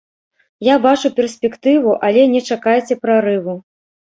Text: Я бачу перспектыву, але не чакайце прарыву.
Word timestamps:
Я 0.67 0.77
бачу 0.85 1.11
перспектыву, 1.19 1.91
але 2.09 2.25
не 2.33 2.41
чакайце 2.51 2.93
прарыву. 3.05 3.59